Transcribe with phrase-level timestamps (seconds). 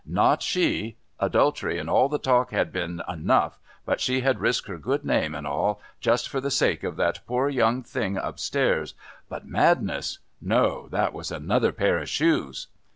[0.07, 0.97] Not she!
[1.19, 5.35] Adultery and all the talk had been enough, but she had risked her good name
[5.35, 8.95] and all, just for the sake of that poor young thing upstairs,
[9.29, 10.17] but madness!
[10.41, 12.65] no, that was another pair of shoes.